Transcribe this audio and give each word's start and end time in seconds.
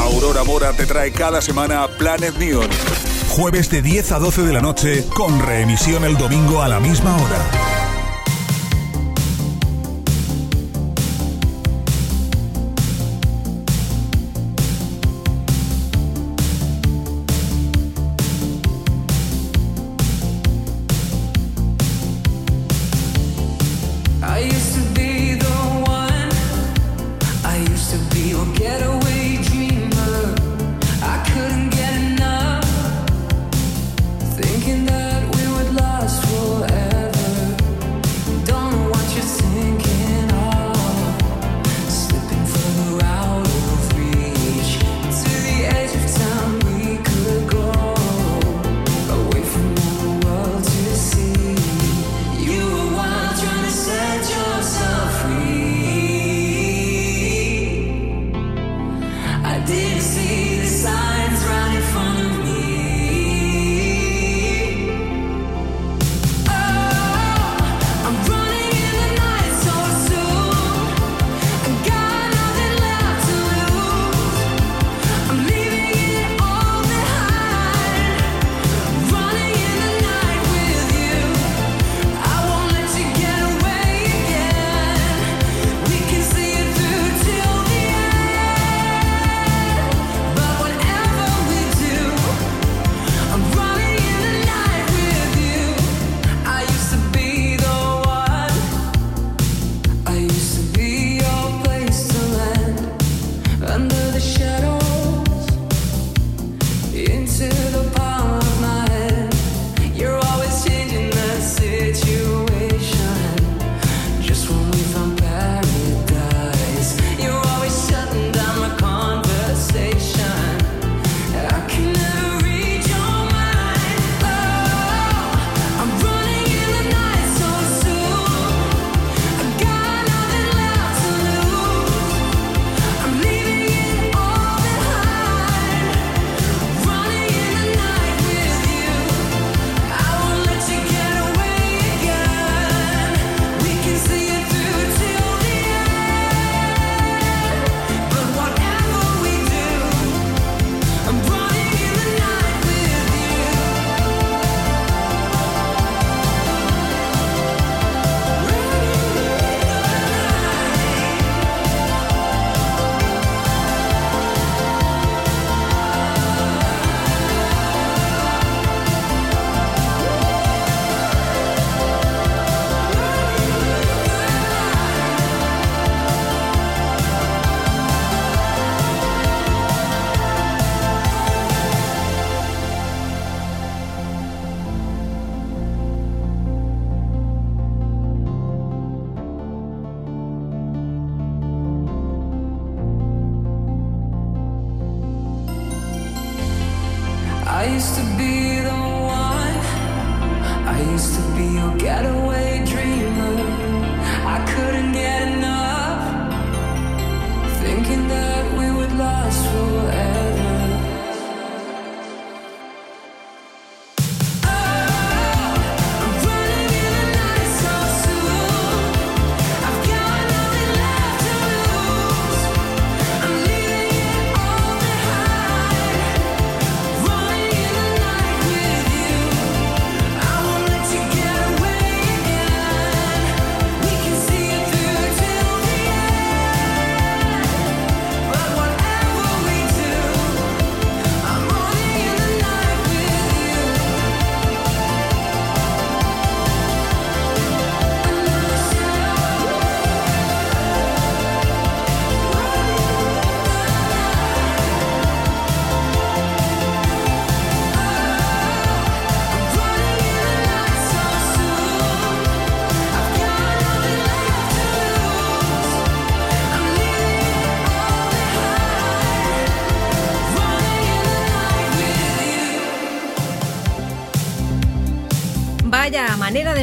Aurora 0.00 0.44
Mora 0.44 0.72
te 0.72 0.86
trae 0.86 1.12
cada 1.12 1.40
semana 1.40 1.88
Planet 1.98 2.36
Neon. 2.36 2.68
Jueves 3.28 3.70
de 3.70 3.82
10 3.82 4.12
a 4.12 4.18
12 4.18 4.42
de 4.42 4.52
la 4.52 4.60
noche, 4.60 5.04
con 5.14 5.40
reemisión 5.40 6.04
el 6.04 6.16
domingo 6.16 6.62
a 6.62 6.68
la 6.68 6.80
misma 6.80 7.16
hora. 7.16 7.79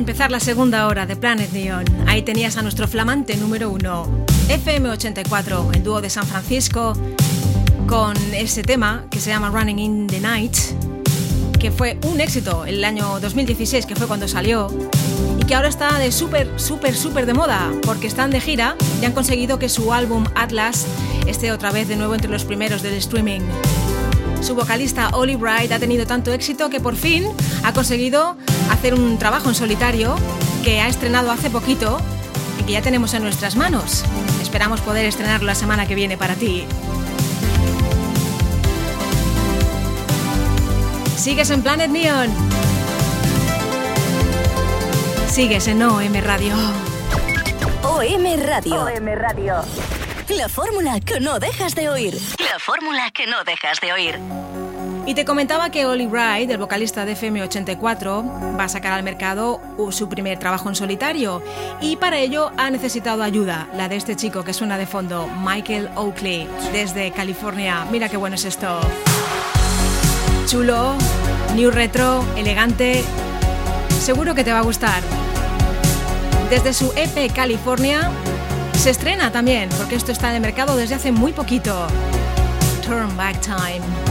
Empezar 0.07 0.31
la 0.31 0.39
segunda 0.39 0.88
hora 0.88 1.06
de 1.06 1.18
Planet 1.18 1.51
Neon. 1.51 1.83
Ahí 2.07 2.21
tenías 2.21 2.56
a 2.56 2.62
nuestro 2.62 2.88
flamante 2.88 3.36
número 3.36 3.69
uno, 3.69 4.07
FM84, 4.48 5.75
el 5.75 5.83
dúo 5.83 6.00
de 6.00 6.09
San 6.09 6.25
Francisco, 6.25 6.94
con 7.89 8.15
ese 8.33 8.63
tema 8.63 9.04
que 9.12 9.19
se 9.19 9.31
llama 9.31 9.50
Running 9.50 9.80
in 9.80 10.07
the 10.07 10.21
Night, 10.21 10.56
que 11.59 11.71
fue 11.71 12.00
un 12.06 12.21
éxito 12.21 12.63
el 12.65 12.86
año 12.86 13.19
2016, 13.19 13.86
que 13.86 13.98
fue 13.98 14.07
cuando 14.07 14.30
salió, 14.30 14.69
y 15.38 15.44
que 15.44 15.56
ahora 15.56 15.68
está 15.68 16.00
de 16.00 16.13
súper, 16.13 16.50
súper, 16.56 16.95
súper 16.95 17.25
de 17.25 17.33
moda, 17.33 17.69
porque 17.81 18.07
están 18.07 18.31
de 18.31 18.39
gira 18.39 18.77
y 19.01 19.06
han 19.06 19.12
conseguido 19.12 19.60
que 19.60 19.68
su 19.68 19.92
álbum 19.92 20.24
Atlas 20.36 20.86
este 21.25 21.51
otra 21.51 21.74
vez 21.74 21.89
de 21.89 21.98
nuevo 21.98 22.15
entre 22.15 22.31
los 22.31 22.45
primeros 22.45 22.81
del 22.81 22.94
streaming. 22.94 23.42
Su 24.39 24.56
vocalista 24.56 25.10
Ollie 25.10 25.36
Bright 25.36 25.74
ha 25.74 25.80
tenido 25.80 26.06
tanto 26.06 26.31
éxito 26.31 26.69
que 26.69 26.80
por 26.80 26.95
fin 26.95 27.25
ha 27.63 27.74
conseguido 27.74 28.38
hacer 28.77 28.94
un 28.94 29.18
trabajo 29.18 29.50
en 29.50 29.56
solitario 29.56 30.15
que 30.63 30.79
ha 30.81 30.88
estrenado 30.88 31.31
hace 31.31 31.50
poquito 31.50 32.00
y 32.59 32.63
que 32.63 32.74
ya 32.74 32.81
tenemos 32.83 33.12
en 33.15 33.24
nuestras 33.24 33.56
manos. 33.56 34.03
Esperamos 34.39 34.81
poder 34.81 35.06
estrenarlo 35.06 35.47
la 35.47 35.56
semana 35.56 35.88
que 35.88 35.95
viene 35.95 36.15
para 36.15 36.35
ti. 36.35 36.63
Sigues 41.15 41.50
en 41.50 41.63
Planet 41.63 41.89
Neon. 41.89 42.29
Sigues 45.27 45.68
en 45.68 45.81
OM 45.81 46.13
Radio. 46.21 46.53
OM 47.81 48.45
Radio. 48.45 48.75
OM 48.75 49.07
Radio. 49.07 49.56
La 50.29 50.50
fórmula 50.50 51.00
que 51.00 51.19
no 51.19 51.39
dejas 51.39 51.74
de 51.74 51.89
oír. 51.89 52.13
La 52.39 52.59
fórmula 52.59 53.09
que 53.09 53.25
no 53.25 53.44
dejas 53.44 53.79
de 53.81 53.91
oír. 53.91 54.19
Y 55.07 55.13
te 55.13 55.24
comentaba 55.24 55.69
que 55.69 55.86
Ollie 55.86 56.06
Wright, 56.06 56.51
el 56.51 56.57
vocalista 56.57 57.06
de 57.06 57.15
FM84, 57.15 58.59
va 58.59 58.65
a 58.65 58.68
sacar 58.68 58.92
al 58.92 59.04
mercado 59.04 59.62
su 59.89 60.09
primer 60.09 60.38
trabajo 60.38 60.68
en 60.68 60.75
solitario 60.75 61.42
y 61.80 61.95
para 61.95 62.19
ello 62.19 62.51
ha 62.57 62.69
necesitado 62.69 63.24
ayuda, 63.24 63.69
la 63.74 63.88
de 63.88 63.95
este 63.95 64.18
chico 64.18 64.44
que 64.44 64.54
suena 64.54 64.77
de 64.77 64.86
fondo, 64.86 65.30
Michael 65.45 65.89
Oakley, 65.95 66.45
desde 66.74 67.12
California. 67.12 67.88
Mira 67.89 68.09
qué 68.09 68.18
bueno 68.18 68.36
es 68.36 68.44
esto. 68.44 68.81
Chulo, 70.45 70.95
new 71.56 71.71
retro, 71.71 72.25
elegante. 72.36 73.01
Seguro 74.01 74.36
que 74.36 74.44
te 74.44 74.51
va 74.51 74.60
a 74.60 74.63
gustar. 74.63 75.01
Desde 76.50 76.74
su 76.74 76.92
EP 76.98 77.33
California 77.33 78.12
se 78.74 78.89
estrena 78.89 79.31
también, 79.31 79.69
porque 79.77 79.95
esto 79.95 80.12
está 80.12 80.31
en 80.31 80.36
el 80.36 80.42
mercado 80.42 80.75
desde 80.75 80.95
hace 80.95 81.13
muy 81.13 81.31
poquito. 81.31 81.88
Turn 82.86 83.15
Back 83.15 83.39
Time. 83.39 84.06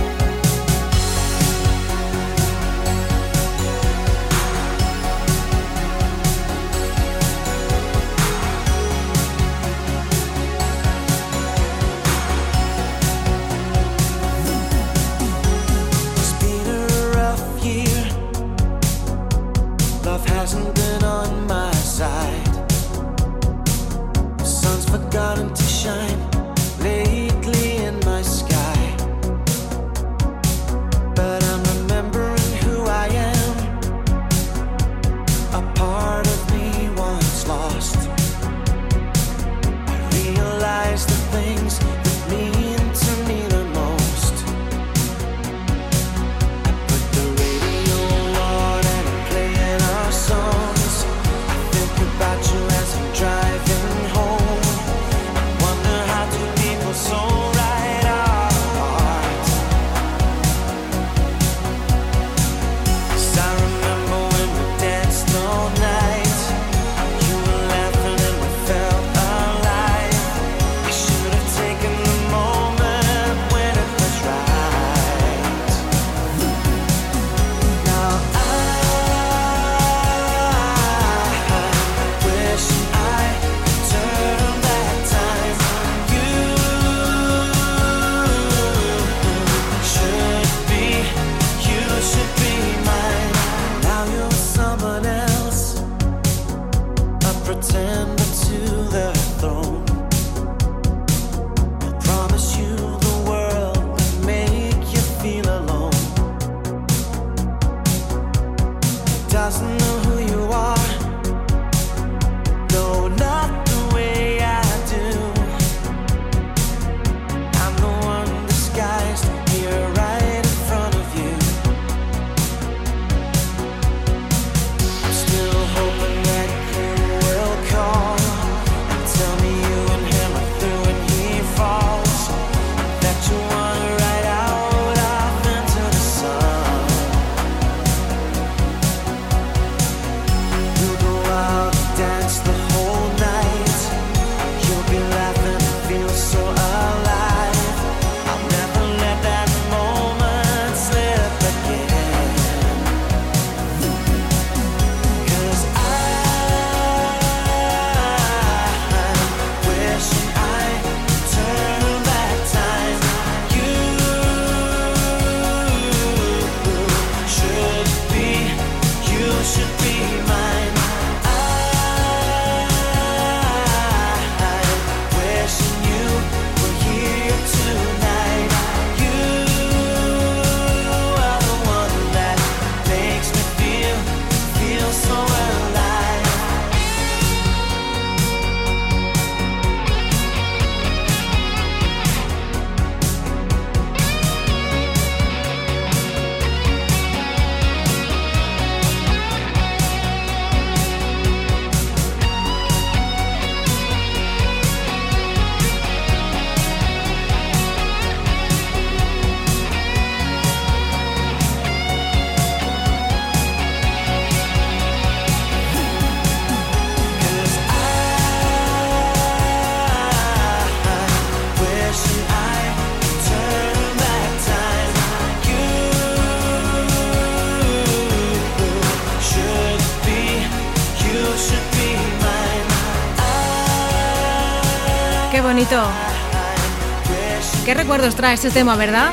Qué 237.64 237.75
recuerdos 237.75 238.14
trae 238.14 238.35
este 238.35 238.50
tema, 238.50 238.76
¿verdad? 238.76 239.12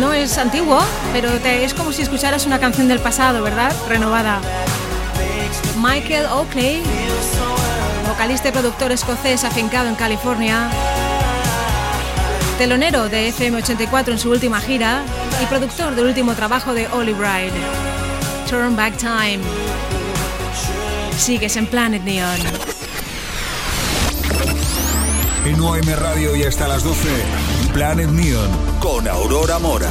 No 0.00 0.12
es 0.12 0.36
antiguo, 0.36 0.80
pero 1.12 1.28
es 1.30 1.74
como 1.74 1.92
si 1.92 2.02
escucharas 2.02 2.44
una 2.44 2.58
canción 2.58 2.88
del 2.88 2.98
pasado, 2.98 3.42
¿verdad? 3.42 3.72
Renovada. 3.88 4.40
Michael 5.76 6.26
Oakley, 6.26 6.82
vocalista 8.08 8.48
y 8.48 8.52
productor 8.52 8.90
escocés 8.90 9.44
afincado 9.44 9.88
en 9.88 9.94
California, 9.94 10.68
telonero 12.58 13.08
de 13.08 13.32
FM84 13.32 14.08
en 14.08 14.18
su 14.18 14.30
última 14.30 14.60
gira 14.60 15.02
y 15.40 15.46
productor 15.46 15.94
del 15.94 16.06
último 16.06 16.34
trabajo 16.34 16.74
de 16.74 16.88
Ollie 16.88 17.14
Bride, 17.14 17.52
Turn 18.50 18.74
Back 18.74 18.96
Time. 18.96 19.38
Sigues 21.16 21.56
en 21.56 21.66
Planet 21.68 22.02
Neon. 22.02 22.71
En 25.44 25.60
OM 25.60 25.80
Radio 25.98 26.36
y 26.36 26.44
hasta 26.44 26.68
las 26.68 26.84
12, 26.84 27.08
Planet 27.72 28.08
Neon 28.10 28.50
con 28.80 29.08
Aurora 29.08 29.58
Mora. 29.58 29.90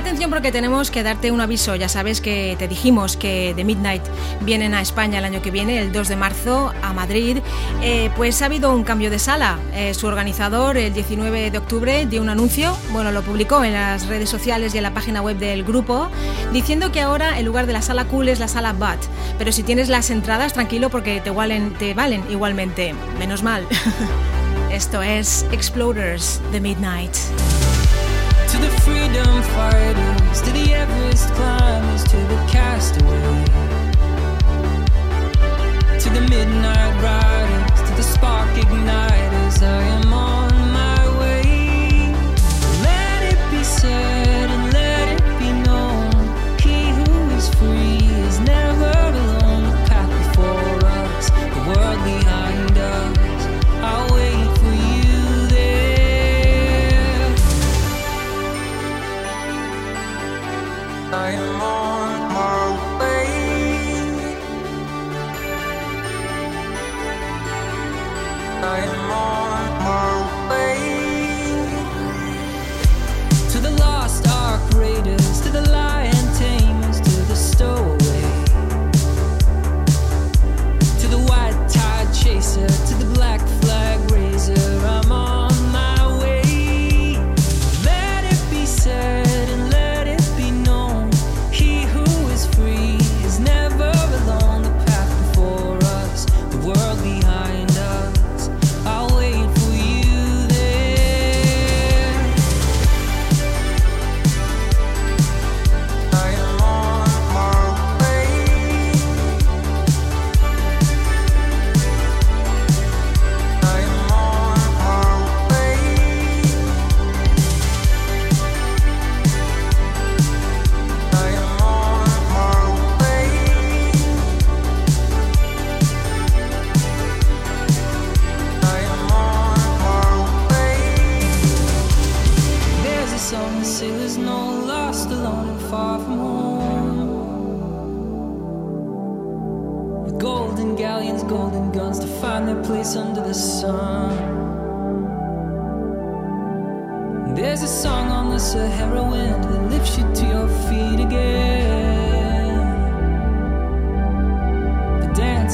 Atención 0.00 0.30
porque 0.30 0.50
tenemos 0.50 0.90
que 0.90 1.02
darte 1.02 1.30
un 1.30 1.42
aviso. 1.42 1.76
Ya 1.76 1.90
sabes 1.90 2.22
que 2.22 2.56
te 2.58 2.68
dijimos 2.68 3.18
que 3.18 3.52
The 3.54 3.64
Midnight 3.64 4.00
vienen 4.40 4.72
a 4.72 4.80
España 4.80 5.18
el 5.18 5.26
año 5.26 5.42
que 5.42 5.50
viene, 5.50 5.78
el 5.78 5.92
2 5.92 6.08
de 6.08 6.16
marzo, 6.16 6.72
a 6.82 6.94
Madrid. 6.94 7.36
Eh, 7.82 8.10
pues 8.16 8.40
ha 8.40 8.46
habido 8.46 8.74
un 8.74 8.82
cambio 8.82 9.10
de 9.10 9.18
sala. 9.18 9.58
Eh, 9.74 9.92
su 9.92 10.06
organizador, 10.06 10.78
el 10.78 10.94
19 10.94 11.50
de 11.50 11.58
octubre, 11.58 12.06
dio 12.06 12.22
un 12.22 12.30
anuncio, 12.30 12.74
bueno, 12.92 13.12
lo 13.12 13.20
publicó 13.20 13.62
en 13.62 13.74
las 13.74 14.06
redes 14.06 14.30
sociales 14.30 14.74
y 14.74 14.78
en 14.78 14.84
la 14.84 14.94
página 14.94 15.20
web 15.20 15.36
del 15.36 15.64
grupo, 15.64 16.08
diciendo 16.50 16.90
que 16.92 17.02
ahora 17.02 17.38
el 17.38 17.44
lugar 17.44 17.66
de 17.66 17.74
la 17.74 17.82
sala 17.82 18.06
cool 18.06 18.30
es 18.30 18.40
la 18.40 18.48
sala 18.48 18.72
Bat. 18.72 19.00
Pero 19.36 19.52
si 19.52 19.62
tienes 19.62 19.90
las 19.90 20.08
entradas, 20.08 20.54
tranquilo 20.54 20.88
porque 20.88 21.20
te 21.20 21.28
valen, 21.28 21.74
te 21.74 21.92
valen 21.92 22.24
igualmente. 22.30 22.94
Menos 23.18 23.42
mal. 23.42 23.66
Esto 24.72 25.02
es 25.02 25.44
Exploders 25.52 26.40
The 26.52 26.60
Midnight. 26.62 27.14
Freedom 28.90 29.42
fighters, 29.54 30.42
to 30.42 30.50
the 30.50 30.74
Everest 30.74 31.28
climbers, 31.34 32.02
to 32.02 32.16
the 32.16 32.38
castaway. 32.50 33.44
To 36.00 36.08
the 36.10 36.22
midnight 36.28 36.94
riders, 37.00 37.88
to 37.88 37.94
the 37.94 38.02
spark 38.02 38.50
igniters, 38.56 39.62
I 39.62 39.89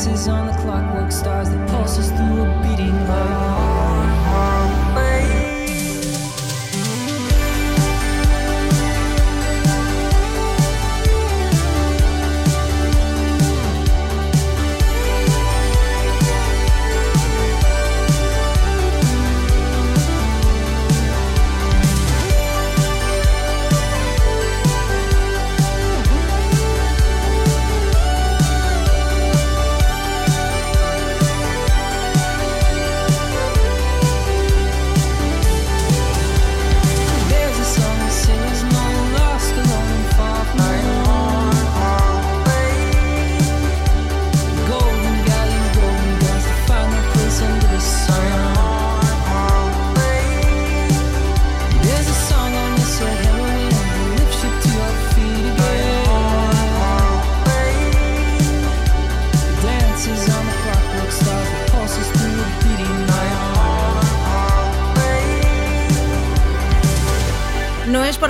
dance 0.06 0.20
is 0.20 0.28
on 0.28 0.46
the 0.46 0.52
clockwork 0.62 1.10
stars 1.10 1.48
that 1.50 1.68
pulses 1.68 2.08
through 2.10 2.42
a 2.42 2.62
beating 2.62 2.92
heart. 3.06 3.65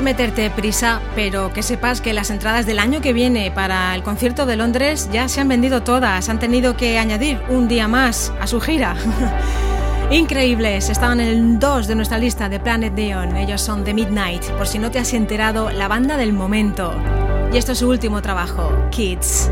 Meterte 0.06 0.48
prisa, 0.50 1.00
pero 1.16 1.52
que 1.52 1.64
sepas 1.64 2.00
que 2.00 2.12
las 2.12 2.30
entradas 2.30 2.64
del 2.64 2.78
año 2.78 3.00
que 3.00 3.12
viene 3.12 3.50
para 3.50 3.92
el 3.92 4.04
concierto 4.04 4.46
de 4.46 4.54
Londres 4.54 5.10
ya 5.12 5.26
se 5.26 5.40
han 5.40 5.48
vendido 5.48 5.82
todas. 5.82 6.28
Han 6.28 6.38
tenido 6.38 6.76
que 6.76 7.00
añadir 7.00 7.42
un 7.48 7.66
día 7.66 7.88
más 7.88 8.32
a 8.40 8.46
su 8.46 8.60
gira. 8.60 8.94
Increíbles, 10.12 10.90
estaban 10.90 11.18
en 11.18 11.26
el 11.26 11.58
2 11.58 11.88
de 11.88 11.96
nuestra 11.96 12.18
lista 12.18 12.48
de 12.48 12.60
Planet 12.60 12.92
Neon. 12.92 13.36
Ellos 13.36 13.60
son 13.60 13.82
The 13.82 13.94
Midnight, 13.94 14.44
por 14.52 14.68
si 14.68 14.78
no 14.78 14.92
te 14.92 15.00
has 15.00 15.12
enterado, 15.12 15.70
la 15.70 15.88
banda 15.88 16.16
del 16.16 16.32
momento. 16.32 16.94
Y 17.52 17.56
esto 17.56 17.72
es 17.72 17.78
su 17.78 17.88
último 17.88 18.22
trabajo, 18.22 18.70
Kids. 18.92 19.50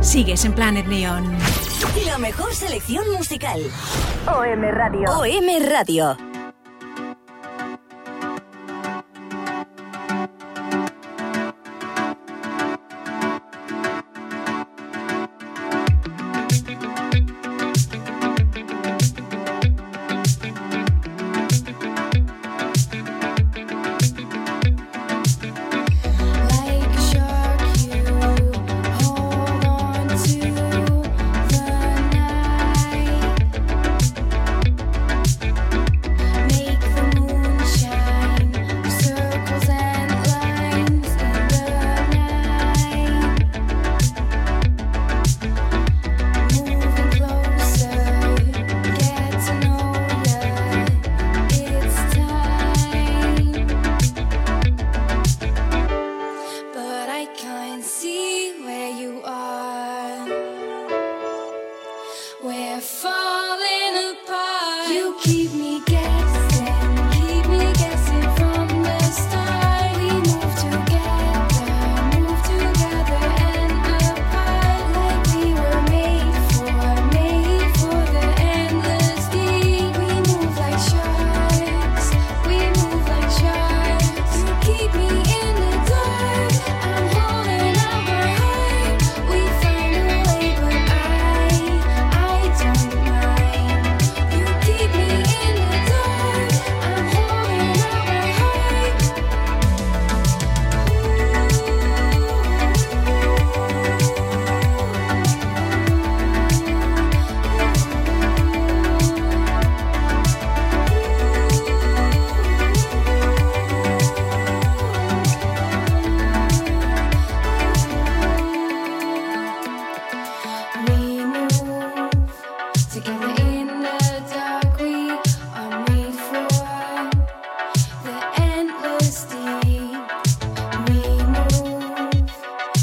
Sigues 0.00 0.44
en 0.44 0.52
Planet 0.52 0.86
Neon. 0.86 1.36
La 2.06 2.18
mejor 2.18 2.54
selección 2.54 3.04
musical. 3.10 3.60
OM 4.28 4.62
Radio. 4.62 5.10
OM 5.10 5.68
Radio. 5.68 6.27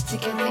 together. 0.06 0.45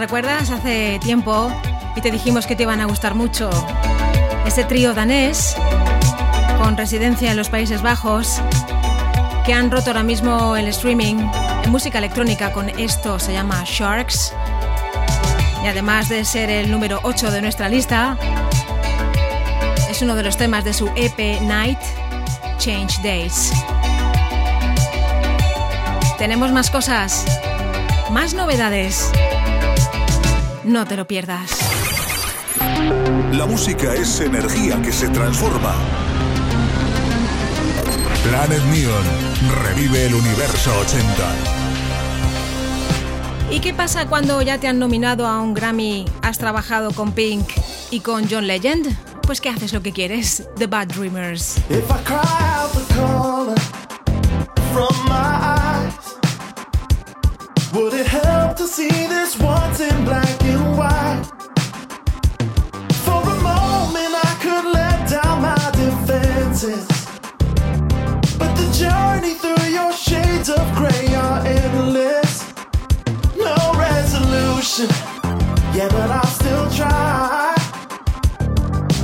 ¿Recuerdas? 0.00 0.50
Hace 0.50 0.98
tiempo 1.02 1.52
y 1.94 2.00
te 2.00 2.10
dijimos 2.10 2.46
que 2.46 2.56
te 2.56 2.62
iban 2.62 2.80
a 2.80 2.86
gustar 2.86 3.14
mucho. 3.14 3.50
Este 4.46 4.64
trío 4.64 4.94
danés, 4.94 5.54
con 6.58 6.78
residencia 6.78 7.30
en 7.30 7.36
los 7.36 7.50
Países 7.50 7.82
Bajos, 7.82 8.40
que 9.44 9.52
han 9.52 9.70
roto 9.70 9.90
ahora 9.90 10.02
mismo 10.02 10.56
el 10.56 10.68
streaming 10.68 11.16
en 11.64 11.70
música 11.70 11.98
electrónica 11.98 12.50
con 12.50 12.70
esto, 12.70 13.18
se 13.18 13.34
llama 13.34 13.62
Sharks. 13.66 14.32
Y 15.62 15.66
además 15.66 16.08
de 16.08 16.24
ser 16.24 16.48
el 16.48 16.70
número 16.70 17.00
8 17.02 17.30
de 17.30 17.42
nuestra 17.42 17.68
lista, 17.68 18.16
es 19.90 20.00
uno 20.00 20.14
de 20.14 20.22
los 20.22 20.38
temas 20.38 20.64
de 20.64 20.72
su 20.72 20.90
EP 20.96 21.42
Night 21.42 21.78
Change 22.56 23.02
Days. 23.02 23.52
Tenemos 26.16 26.52
más 26.52 26.70
cosas, 26.70 27.26
más 28.10 28.32
novedades. 28.32 29.12
No 30.70 30.86
te 30.86 30.96
lo 30.96 31.04
pierdas. 31.04 31.50
La 33.32 33.44
música 33.44 33.92
es 33.92 34.20
energía 34.20 34.80
que 34.80 34.92
se 34.92 35.08
transforma. 35.08 35.74
Planet 38.22 38.62
Neon 38.66 39.02
revive 39.64 40.06
el 40.06 40.14
universo 40.14 40.70
80. 40.78 41.04
¿Y 43.50 43.58
qué 43.58 43.74
pasa 43.74 44.06
cuando 44.06 44.40
ya 44.42 44.58
te 44.58 44.68
han 44.68 44.78
nominado 44.78 45.26
a 45.26 45.40
un 45.40 45.54
Grammy, 45.54 46.04
has 46.22 46.38
trabajado 46.38 46.92
con 46.92 47.10
Pink 47.10 47.48
y 47.90 47.98
con 47.98 48.30
John 48.30 48.46
Legend? 48.46 48.96
Pues 49.22 49.40
que 49.40 49.48
haces 49.48 49.72
lo 49.72 49.82
que 49.82 49.90
quieres. 49.90 50.46
The 50.56 50.68
Bad 50.68 50.86
Dreamers. 50.86 51.56
To 58.60 58.66
see 58.66 59.06
this 59.06 59.38
once 59.38 59.80
in 59.80 60.04
black 60.04 60.42
and 60.42 60.76
white? 60.76 61.24
For 63.04 63.22
a 63.22 63.36
moment, 63.40 64.12
I 64.28 64.32
could 64.42 64.66
let 64.78 65.08
down 65.08 65.40
my 65.40 65.64
defenses, 65.82 66.86
but 68.38 68.52
the 68.60 68.68
journey 68.82 69.32
through 69.42 69.64
your 69.78 69.92
shades 69.94 70.50
of 70.50 70.66
gray 70.76 71.06
are 71.14 71.40
endless. 71.46 72.52
No 73.34 73.56
resolution, 73.78 74.90
yeah, 75.74 75.88
but 75.88 76.10
I'll 76.10 76.34
still 76.40 76.68
try. 76.70 77.54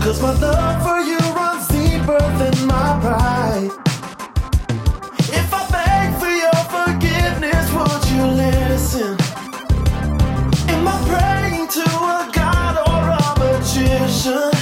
Cause 0.03 0.21
my 0.21 0.35
love 0.39 0.83
for 0.87 1.01
you 1.01 1.19
runs 1.33 1.67
deeper 1.69 2.21
than 2.41 2.67
my 2.67 2.89
pride. 3.01 3.73
If 5.41 5.49
I 5.61 5.63
beg 5.77 6.09
for 6.21 6.35
your 6.45 6.61
forgiveness, 6.77 7.67
would 7.73 8.05
you 8.11 8.25
listen? 8.45 9.16
To 11.69 11.83
a 11.83 12.31
god 12.33 12.77
or 12.87 13.11
a 13.11 13.59
magician? 13.59 14.56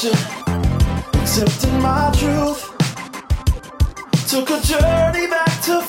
Pretension, 0.00 1.20
accepting 1.20 1.82
my 1.82 2.10
truth. 2.16 2.70
Took 4.28 4.50
a 4.50 4.60
journey 4.62 5.26
back 5.26 5.62
to 5.62 5.82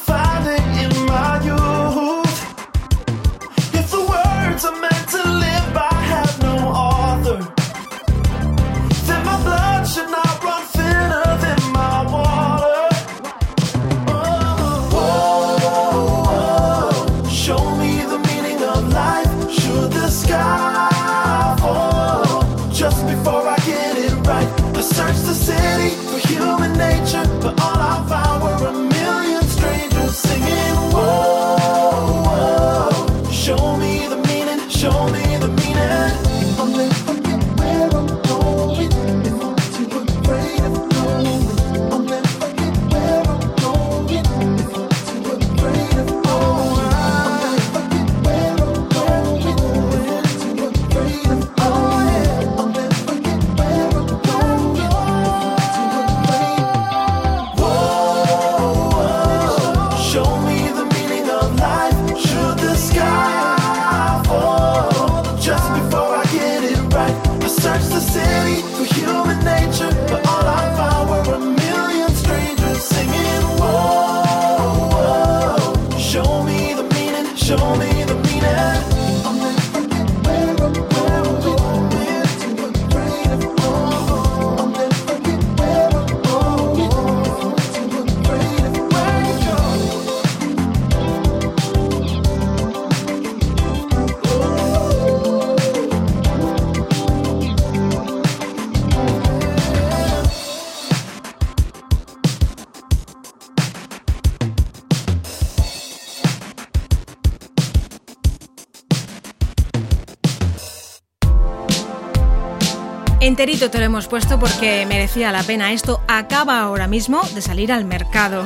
Enterito 113.42 113.72
te 113.72 113.80
lo 113.80 113.86
hemos 113.86 114.06
puesto 114.06 114.40
porque 114.40 114.86
merecía 114.86 115.32
la 115.32 115.42
pena. 115.42 115.72
Esto 115.72 116.00
acaba 116.08 116.62
ahora 116.62 116.86
mismo 116.86 117.24
de 117.34 117.42
salir 117.42 117.72
al 117.72 117.86
mercado. 117.86 118.44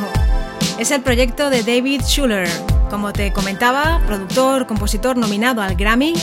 Es 0.79 0.89
el 0.91 1.01
proyecto 1.01 1.49
de 1.49 1.63
David 1.63 2.01
Schuller, 2.03 2.47
como 2.89 3.11
te 3.11 3.33
comentaba, 3.33 4.01
productor, 4.07 4.67
compositor 4.67 5.17
nominado 5.17 5.61
al 5.61 5.75
Grammy, 5.75 6.13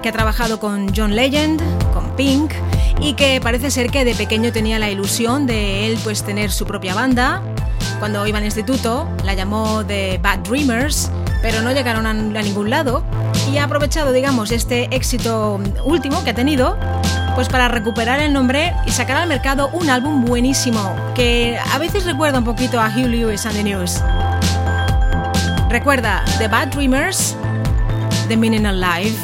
que 0.00 0.10
ha 0.10 0.12
trabajado 0.12 0.60
con 0.60 0.94
John 0.94 1.16
Legend, 1.16 1.60
con 1.92 2.14
Pink 2.14 2.52
y 3.00 3.14
que 3.14 3.40
parece 3.40 3.68
ser 3.72 3.90
que 3.90 4.04
de 4.04 4.14
pequeño 4.14 4.52
tenía 4.52 4.78
la 4.78 4.92
ilusión 4.92 5.48
de 5.48 5.88
él 5.88 5.98
pues 6.04 6.22
tener 6.22 6.52
su 6.52 6.66
propia 6.66 6.94
banda. 6.94 7.42
Cuando 7.98 8.24
iba 8.28 8.38
al 8.38 8.44
instituto 8.44 9.08
la 9.24 9.34
llamó 9.34 9.84
The 9.84 10.20
Bad 10.22 10.38
Dreamers, 10.48 11.10
pero 11.42 11.62
no 11.62 11.72
llegaron 11.72 12.06
a, 12.06 12.10
a 12.10 12.42
ningún 12.42 12.70
lado 12.70 13.02
y 13.52 13.58
ha 13.58 13.64
aprovechado 13.64 14.12
digamos 14.12 14.50
este 14.50 14.88
éxito 14.94 15.60
último 15.84 16.22
que 16.24 16.30
ha 16.30 16.34
tenido 16.34 16.76
pues 17.34 17.48
para 17.48 17.68
recuperar 17.68 18.20
el 18.20 18.32
nombre 18.32 18.74
y 18.86 18.90
sacar 18.90 19.16
al 19.16 19.28
mercado 19.28 19.70
un 19.72 19.88
álbum 19.88 20.24
buenísimo 20.24 20.94
que 21.14 21.58
a 21.72 21.78
veces 21.78 22.04
recuerda 22.04 22.38
un 22.38 22.44
poquito 22.44 22.80
a 22.80 22.88
Hugh 22.88 23.06
Lewis 23.06 23.46
and 23.46 23.56
the 23.56 23.62
News. 23.62 24.02
Recuerda 25.70 26.24
The 26.38 26.48
Bad 26.48 26.68
Dreamers, 26.68 27.36
The 28.28 28.36
Meaning 28.36 28.64
Life. 28.80 29.16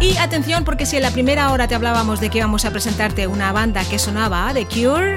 Y 0.00 0.16
atención 0.16 0.64
porque 0.64 0.86
si 0.86 0.96
en 0.96 1.02
la 1.02 1.10
primera 1.10 1.50
hora 1.52 1.68
te 1.68 1.74
hablábamos 1.74 2.20
de 2.20 2.30
que 2.30 2.38
íbamos 2.38 2.64
a 2.64 2.70
presentarte 2.70 3.26
una 3.26 3.52
banda 3.52 3.84
que 3.84 3.98
sonaba 3.98 4.50
The 4.52 4.66
Cure, 4.66 5.16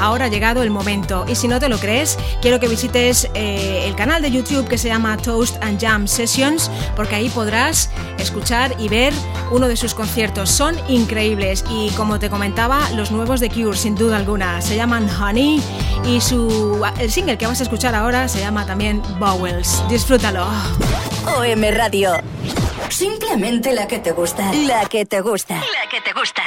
ahora 0.00 0.26
ha 0.26 0.28
llegado 0.28 0.62
el 0.62 0.70
momento. 0.70 1.24
Y 1.28 1.34
si 1.34 1.48
no 1.48 1.60
te 1.60 1.68
lo 1.68 1.78
crees, 1.78 2.18
quiero 2.40 2.60
que 2.60 2.68
visites 2.68 3.28
eh, 3.34 3.84
el 3.86 3.94
canal 3.94 4.22
de 4.22 4.30
YouTube 4.30 4.68
que 4.68 4.78
se 4.78 4.88
llama 4.88 5.16
Toast 5.16 5.62
and 5.62 5.80
Jam 5.80 6.06
Sessions, 6.06 6.70
porque 6.96 7.16
ahí 7.16 7.28
podrás 7.28 7.90
escuchar 8.18 8.74
y 8.78 8.88
ver 8.88 9.12
uno 9.50 9.68
de 9.68 9.76
sus 9.76 9.94
conciertos. 9.94 10.50
Son 10.50 10.76
increíbles 10.88 11.64
y 11.70 11.90
como 11.90 12.18
te 12.18 12.30
comentaba, 12.30 12.88
los 12.90 13.10
nuevos 13.10 13.40
de 13.40 13.50
Cure, 13.50 13.76
sin 13.76 13.94
duda 13.94 14.16
alguna. 14.16 14.60
Se 14.60 14.76
llaman 14.76 15.08
Honey 15.08 15.62
y 16.04 16.20
su, 16.20 16.84
el 16.98 17.10
single 17.10 17.38
que 17.38 17.46
vas 17.46 17.60
a 17.60 17.62
escuchar 17.62 17.94
ahora 17.94 18.28
se 18.28 18.40
llama 18.40 18.66
también 18.66 19.02
Bowels. 19.18 19.82
Disfrútalo. 19.88 20.46
OM 21.26 21.62
Radio. 21.72 22.12
Simplemente 22.88 23.72
la 23.72 23.86
que 23.86 23.98
te 23.98 24.12
gusta. 24.12 24.52
La 24.52 24.86
que 24.86 25.04
te 25.04 25.20
gusta. 25.20 25.56
La 25.56 25.88
que 25.90 26.00
te 26.00 26.12
gusta. 26.18 26.42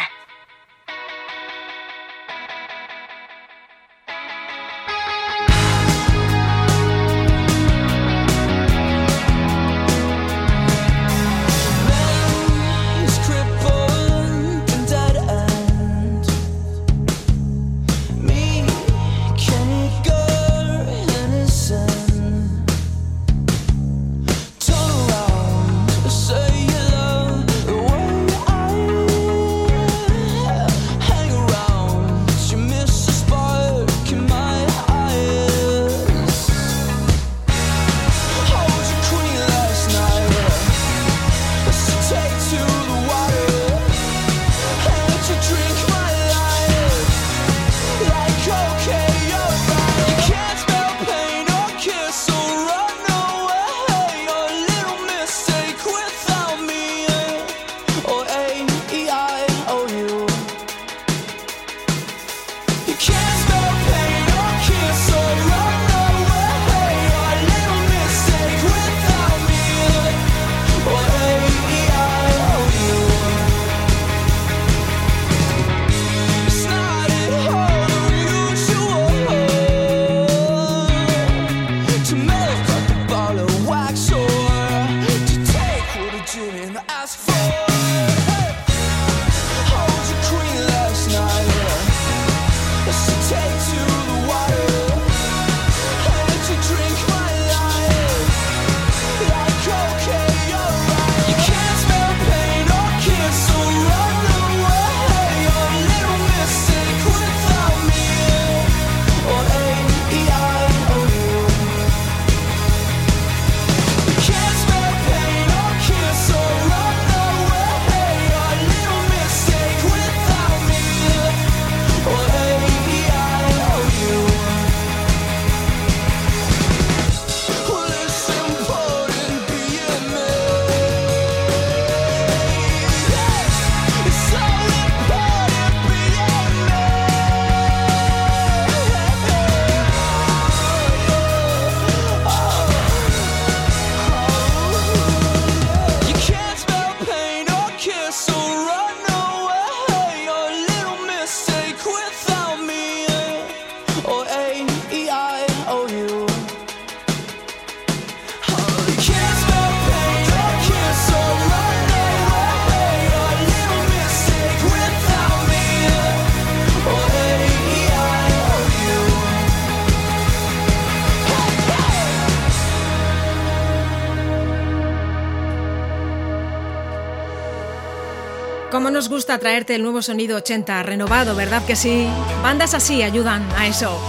Cómo 178.72 178.90
nos 178.90 179.10
gusta 179.10 179.38
traerte 179.38 179.76
el 179.76 179.84
nuevo 179.84 180.02
sonido 180.02 180.38
80, 180.38 180.82
renovado, 180.84 181.36
¿verdad 181.36 181.62
que 181.66 181.76
sí? 181.76 182.08
Bandas 182.42 182.74
así 182.74 183.04
ayudan 183.04 183.46
a 183.58 183.68
eso. 183.68 184.00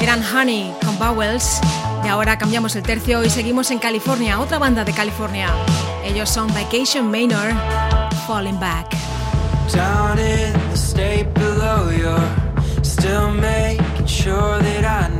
Eran 0.00 0.24
Honey 0.24 0.72
con 0.82 0.98
Bowels 0.98 1.60
y 2.02 2.08
ahora 2.08 2.38
cambiamos 2.38 2.74
el 2.76 2.82
tercio 2.82 3.22
y 3.22 3.28
seguimos 3.28 3.70
en 3.70 3.78
California, 3.78 4.40
otra 4.40 4.58
banda 4.58 4.84
de 4.84 4.94
California. 4.94 5.48
Ellos 6.02 6.30
son 6.30 6.48
Vacation 6.54 7.10
Manor, 7.10 7.52
Falling 8.26 8.58
Back. 8.58 8.96
Down. 14.80 15.19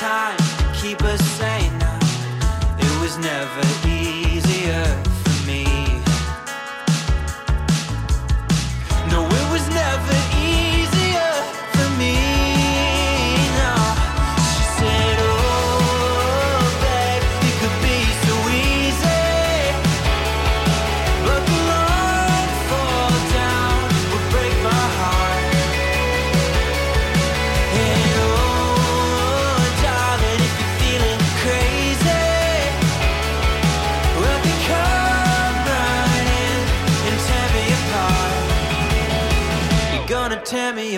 time 0.00 0.38
keep 0.80 1.02
us 1.02 1.20
sane 1.36 1.78
now. 1.78 1.98
It 2.78 3.00
was 3.02 3.18
never 3.18 3.60
easy. 3.86 3.99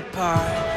goodbye 0.03 0.71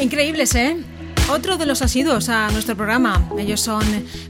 Increíbles, 0.00 0.54
¿eh? 0.54 0.76
Otro 1.28 1.56
de 1.56 1.66
los 1.66 1.82
asiduos 1.82 2.28
a 2.28 2.48
nuestro 2.52 2.76
programa. 2.76 3.28
Ellos 3.36 3.60
son 3.60 3.82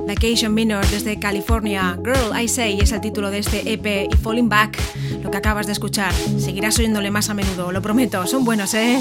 Vacation 0.07 0.55
Minor 0.55 0.87
desde 0.87 1.19
California. 1.19 1.99
Girl, 2.03 2.35
I 2.41 2.49
Say 2.49 2.79
es 2.81 2.93
el 2.93 3.03
título 3.03 3.31
de 3.31 3.41
este 3.41 3.73
EP 3.73 4.09
y 4.11 4.17
Falling 4.17 4.49
Back, 4.49 4.79
acabas 5.37 5.67
de 5.67 5.73
escuchar. 5.73 6.13
Seguirás 6.39 6.79
oyéndole 6.79 7.11
más 7.11 7.31
a 7.31 7.35
menudo, 7.35 7.73
lo 7.73 7.83
prometo. 7.83 8.27
Son 8.27 8.45
buenos, 8.45 8.75
¿eh? 8.75 9.01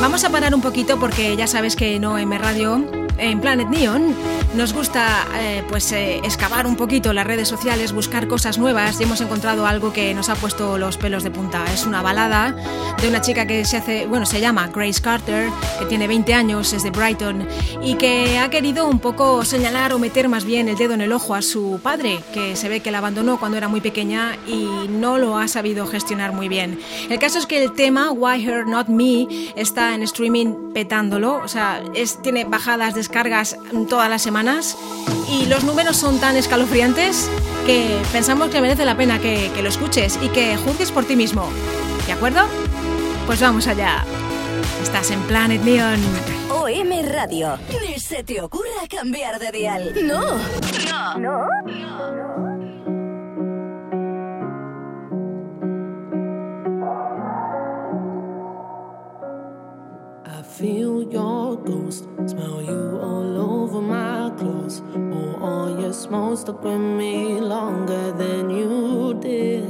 Vamos 0.00 0.24
a 0.24 0.30
parar 0.30 0.54
un 0.54 0.62
poquito 0.62 0.98
porque 0.98 1.36
ya 1.36 1.46
sabes 1.46 1.76
que 1.76 1.98
no 2.00 2.16
M 2.16 2.36
Radio 2.38 2.84
en 3.18 3.40
Planet 3.40 3.68
Neon 3.68 4.14
nos 4.54 4.72
gusta 4.72 5.26
eh, 5.38 5.62
pues 5.68 5.92
eh, 5.92 6.18
excavar 6.18 6.66
un 6.66 6.74
poquito 6.74 7.12
las 7.12 7.26
redes 7.26 7.48
sociales, 7.48 7.92
buscar 7.92 8.26
cosas 8.26 8.58
nuevas 8.58 9.00
y 9.00 9.04
hemos 9.04 9.20
encontrado 9.20 9.66
algo 9.66 9.92
que 9.92 10.12
nos 10.12 10.28
ha 10.28 10.34
puesto 10.34 10.76
los 10.76 10.96
pelos 10.96 11.22
de 11.22 11.30
punta. 11.30 11.64
Es 11.72 11.86
una 11.86 12.02
balada 12.02 12.56
de 13.00 13.08
una 13.08 13.20
chica 13.20 13.46
que 13.46 13.64
se 13.64 13.76
hace, 13.76 14.06
bueno, 14.06 14.26
se 14.26 14.40
llama 14.40 14.68
Grace 14.74 15.00
Carter, 15.00 15.50
que 15.78 15.86
tiene 15.86 16.08
20 16.08 16.34
años, 16.34 16.72
es 16.72 16.82
de 16.82 16.90
Brighton 16.90 17.46
y 17.82 17.94
que 17.94 18.38
ha 18.38 18.50
querido 18.50 18.88
un 18.88 18.98
poco 18.98 19.44
señalar 19.44 19.92
o 19.92 19.98
meter 19.98 20.28
más 20.28 20.44
bien 20.44 20.68
el 20.68 20.76
dedo 20.76 20.94
en 20.94 21.00
el 21.00 21.12
ojo 21.12 21.34
a 21.34 21.42
su 21.42 21.78
padre, 21.82 22.18
que 22.34 22.56
se 22.56 22.68
ve 22.68 22.80
que 22.80 22.90
la 22.90 22.98
abandonó 22.98 23.38
cuando 23.38 23.56
era 23.56 23.68
muy 23.68 23.80
pequeña 23.80 24.36
y 24.48 24.88
no 24.88 25.18
lo 25.18 25.38
ha 25.38 25.46
sabido 25.46 25.86
gestionar 25.86 26.32
muy 26.32 26.48
bien. 26.48 26.80
El 27.08 27.18
caso 27.20 27.38
es 27.38 27.46
que 27.46 27.62
el 27.62 27.72
tema 27.72 28.10
Why 28.10 28.44
Her 28.44 28.66
Not 28.66 28.88
Me 28.88 29.28
está 29.54 29.94
en 29.94 30.02
streaming 30.02 30.72
petándolo, 30.74 31.36
o 31.36 31.48
sea, 31.48 31.82
es, 31.94 32.20
tiene 32.20 32.44
bajadas, 32.44 32.94
descargas 32.94 33.56
todas 33.88 34.10
las 34.10 34.22
semanas 34.22 34.39
y 35.28 35.46
los 35.46 35.64
números 35.64 35.98
son 35.98 36.18
tan 36.18 36.34
escalofriantes 36.36 37.28
que 37.66 38.00
pensamos 38.10 38.48
que 38.48 38.60
merece 38.62 38.86
la 38.86 38.96
pena 38.96 39.20
que, 39.20 39.50
que 39.54 39.62
lo 39.62 39.68
escuches 39.68 40.18
y 40.22 40.28
que 40.28 40.56
juzgues 40.56 40.90
por 40.90 41.04
ti 41.04 41.14
mismo. 41.14 41.46
¿De 42.06 42.12
acuerdo? 42.12 42.46
Pues 43.26 43.40
vamos 43.40 43.66
allá. 43.66 44.02
Estás 44.82 45.10
en 45.10 45.20
Planet 45.24 45.62
Neon. 45.62 46.00
OM 46.50 47.12
Radio. 47.12 47.58
Ni 47.86 48.00
se 48.00 48.24
te 48.24 48.40
ocurra 48.40 48.86
cambiar 48.88 49.38
de 49.38 49.52
dial. 49.52 49.94
No. 50.04 50.38
No. 51.18 51.46
I 60.24 60.42
feel 60.42 61.02
your 61.02 61.56
ghost, 61.56 62.06
smell 62.26 62.62
you 62.62 62.99
all 64.30 64.38
clothes. 64.38 64.82
Oh, 64.94 65.38
all 65.40 65.80
your 65.80 65.92
smoke 65.92 66.38
stuck 66.38 66.62
with 66.62 66.80
me 66.80 67.40
longer 67.40 68.12
than 68.12 68.50
you 68.50 69.14
did. 69.20 69.64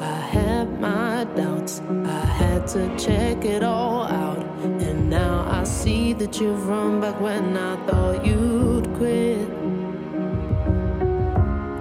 I 0.00 0.20
had 0.34 0.80
my 0.80 1.24
doubts, 1.36 1.80
I 2.04 2.24
had 2.40 2.66
to 2.68 2.96
check 2.98 3.44
it 3.44 3.62
all 3.62 4.04
out. 4.04 4.38
And 4.62 5.10
now 5.10 5.46
I 5.48 5.64
see 5.64 6.12
that 6.14 6.40
you've 6.40 6.68
run 6.68 7.00
back 7.00 7.20
when 7.20 7.56
I 7.56 7.76
thought 7.86 8.24
you'd 8.26 8.86
quit. 8.96 9.48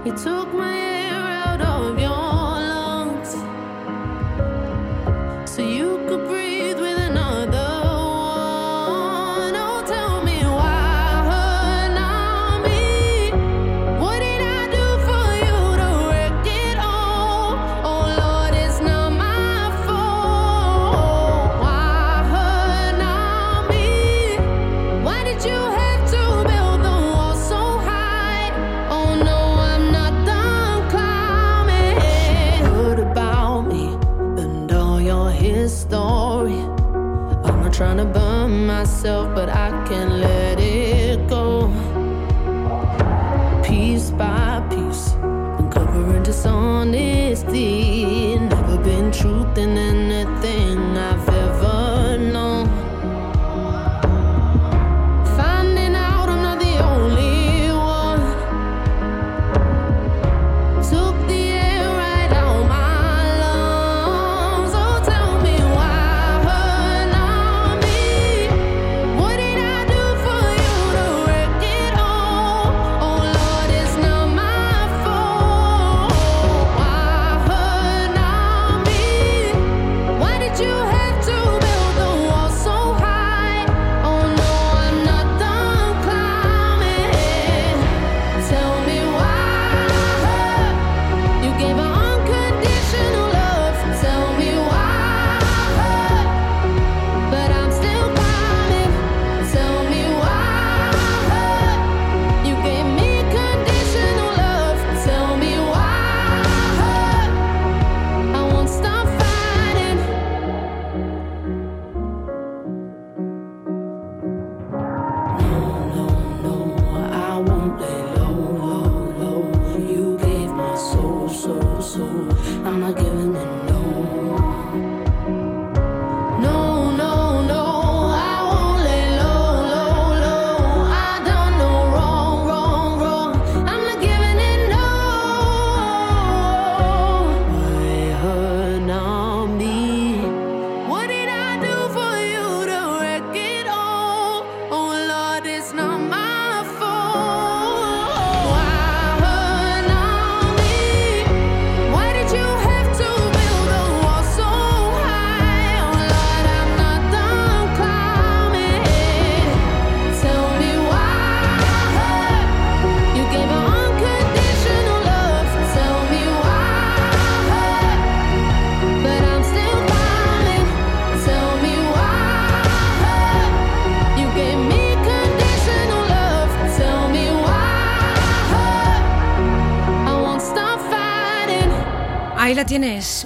You 0.06 0.14
took 0.16 0.54
my 0.54 0.87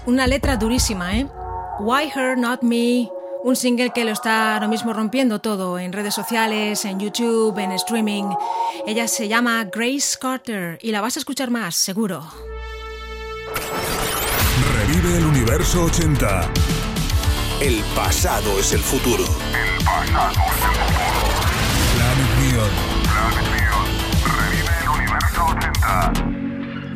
una 0.06 0.28
letra 0.28 0.56
durísima, 0.58 1.18
¿eh? 1.18 1.28
Why 1.80 2.12
Her 2.16 2.38
Not 2.38 2.62
Me, 2.62 3.10
un 3.44 3.56
single 3.56 3.90
que 3.90 4.06
lo 4.06 4.12
está 4.12 4.54
ahora 4.54 4.68
mismo 4.68 4.94
rompiendo 4.94 5.40
todo 5.40 5.80
en 5.80 5.92
redes 5.92 6.14
sociales, 6.14 6.86
en 6.86 7.00
YouTube, 7.00 7.58
en 7.58 7.72
streaming. 7.72 8.26
Ella 8.86 9.08
se 9.08 9.28
llama 9.28 9.66
Grace 9.66 10.18
Carter 10.20 10.78
y 10.82 10.92
la 10.92 11.02
vas 11.02 11.18
a 11.18 11.20
escuchar 11.20 11.50
más, 11.50 11.76
seguro. 11.76 12.24
Revive 14.76 15.18
el 15.18 15.26
universo 15.26 15.86
80. 15.86 16.50
El 17.62 17.84
pasado 17.96 18.60
es 18.60 18.74
el 18.74 18.82
futuro. 18.82 19.26
Planet 21.96 22.32
Neon. 22.40 22.70
Revive 24.38 24.72
el 24.82 24.90
universo 24.90 25.46
80. 25.46 26.31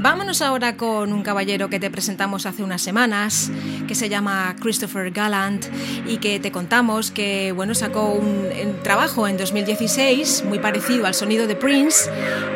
Vámonos 0.05 0.43
ahora 0.43 0.77
con 0.77 1.11
un 1.13 1.23
caballero 1.23 1.67
que 1.67 1.79
te 1.79 1.89
presentamos 1.89 2.45
hace 2.45 2.61
unas 2.61 2.83
semanas, 2.83 3.49
que 3.87 3.95
se 3.95 4.07
llama 4.07 4.55
Christopher 4.61 5.09
Gallant 5.09 5.65
y 6.05 6.17
que 6.17 6.39
te 6.39 6.51
contamos 6.51 7.09
que 7.09 7.51
bueno, 7.53 7.73
sacó 7.73 8.09
un, 8.09 8.47
trabajo 8.83 9.27
en 9.27 9.35
2016 9.35 10.43
muy 10.45 10.59
parecido 10.59 11.07
al 11.07 11.15
sonido 11.15 11.47
de 11.47 11.55
Prince 11.55 12.11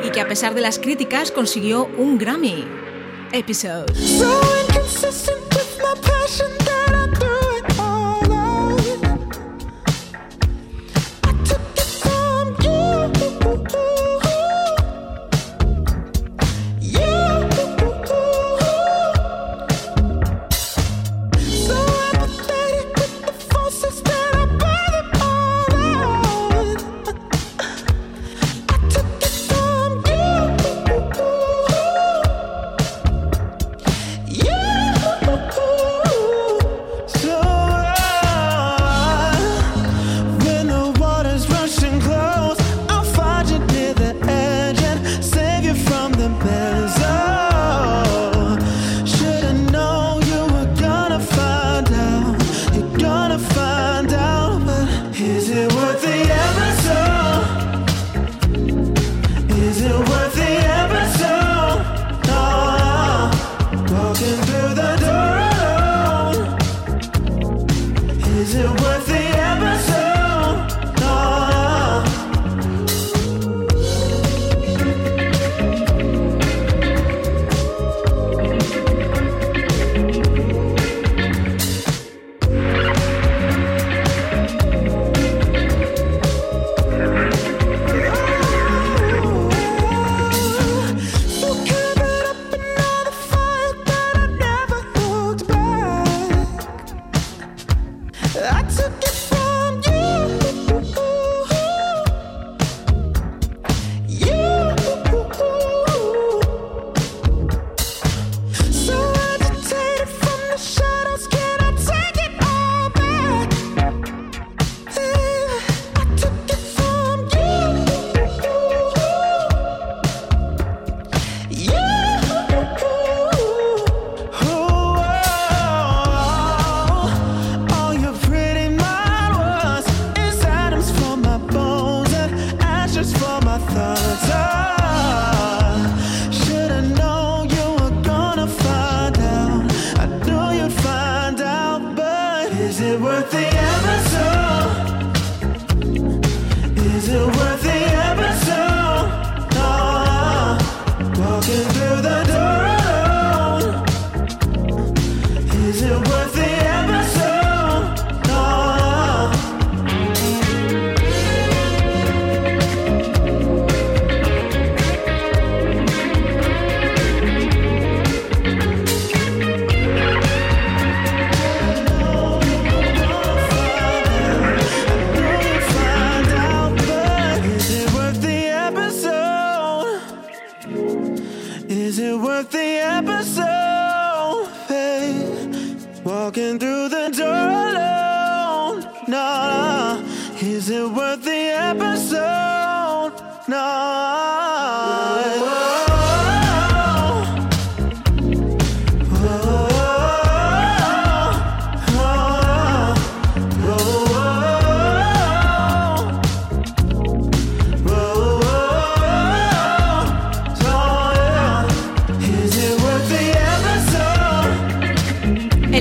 y 0.06 0.12
que 0.12 0.22
a 0.22 0.28
pesar 0.28 0.54
de 0.54 0.62
las 0.62 0.78
críticas 0.78 1.32
consiguió 1.32 1.90
un 1.98 2.20
Grammy. 2.20 2.68
Episode. 3.32 3.96
So 6.30 6.59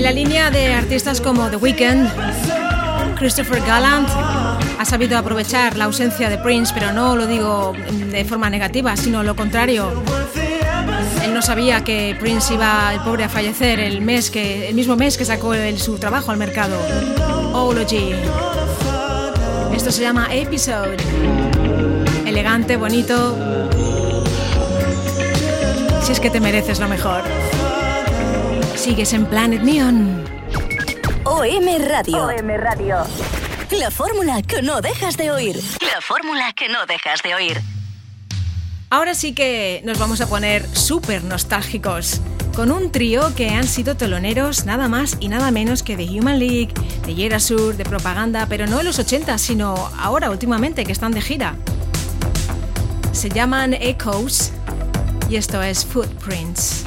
la 0.09 0.15
línea 0.15 0.49
de 0.49 0.73
artistas 0.73 1.21
como 1.21 1.51
The 1.51 1.57
Weeknd, 1.57 2.09
Christopher 3.19 3.61
Gallant 3.61 4.09
ha 4.79 4.83
sabido 4.83 5.15
aprovechar 5.19 5.77
la 5.77 5.85
ausencia 5.85 6.29
de 6.31 6.39
Prince, 6.39 6.73
pero 6.73 6.91
no 6.91 7.15
lo 7.15 7.27
digo 7.27 7.73
de 8.11 8.25
forma 8.25 8.49
negativa, 8.49 8.97
sino 8.97 9.21
lo 9.21 9.35
contrario. 9.35 10.03
Él 11.23 11.31
no 11.31 11.43
sabía 11.43 11.83
que 11.83 12.17
Prince 12.19 12.55
iba, 12.55 12.91
el 12.91 13.01
pobre, 13.01 13.25
a 13.25 13.29
fallecer 13.29 13.79
el 13.79 14.01
mes 14.01 14.31
que, 14.31 14.67
el 14.69 14.73
mismo 14.73 14.95
mes 14.95 15.15
que 15.15 15.25
sacó 15.25 15.53
el- 15.53 15.77
su 15.79 15.99
trabajo 15.99 16.31
al 16.31 16.37
mercado. 16.37 16.75
Ology. 17.53 18.13
Esto 19.75 19.91
se 19.91 20.01
llama 20.01 20.27
Episode. 20.33 20.97
Elegante, 22.25 22.77
bonito. 22.77 23.37
Si 26.01 26.11
es 26.13 26.19
que 26.19 26.31
te 26.31 26.39
mereces 26.39 26.79
lo 26.79 26.87
mejor. 26.87 27.21
Sigues 28.79 29.11
en 29.11 29.25
Planet 29.25 29.61
Neon. 29.61 30.23
OM 31.25 31.65
Radio. 31.85 32.27
OM 32.27 32.47
Radio. 32.57 32.95
La 33.77 33.91
fórmula 33.91 34.41
que 34.41 34.61
no 34.61 34.79
dejas 34.79 35.17
de 35.17 35.31
oír. 35.31 35.57
La 35.81 35.99
fórmula 35.99 36.53
que 36.53 36.69
no 36.69 36.85
dejas 36.85 37.21
de 37.21 37.35
oír. 37.35 37.61
Ahora 38.89 39.15
sí 39.15 39.35
que 39.35 39.81
nos 39.83 39.99
vamos 39.99 40.21
a 40.21 40.27
poner 40.27 40.65
súper 40.73 41.25
nostálgicos. 41.25 42.21
con 42.55 42.71
un 42.71 42.89
trío 42.89 43.35
que 43.35 43.49
han 43.49 43.67
sido 43.67 43.95
teloneros 43.95 44.65
nada 44.65 44.87
más 44.87 45.17
y 45.19 45.27
nada 45.27 45.51
menos 45.51 45.83
que 45.83 45.97
de 45.97 46.05
Human 46.05 46.39
League, 46.39 46.73
de 47.05 47.15
Yera 47.15 47.41
Sur, 47.41 47.75
de 47.75 47.83
Propaganda, 47.83 48.47
pero 48.49 48.65
no 48.65 48.79
en 48.79 48.85
los 48.85 48.97
80, 48.97 49.37
sino 49.37 49.75
ahora 49.99 50.29
últimamente 50.29 50.85
que 50.85 50.93
están 50.93 51.11
de 51.11 51.21
gira. 51.21 51.55
Se 53.11 53.29
llaman 53.29 53.73
Echoes 53.73 54.53
y 55.29 55.35
esto 55.35 55.61
es 55.61 55.85
Footprints. 55.85 56.85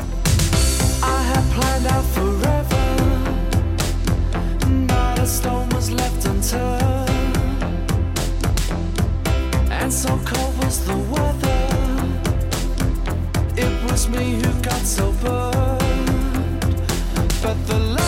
Me 14.12 14.34
who 14.34 14.62
got 14.62 14.84
so 14.86 15.10
burned. 15.22 16.60
But 17.42 17.66
the 17.66 18.01